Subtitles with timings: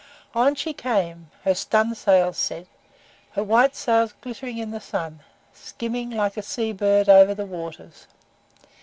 [0.33, 2.65] On she came her stunsails set
[3.33, 5.19] her white sails glittering in the sun
[5.53, 8.07] skimming like a sea bird over the waters.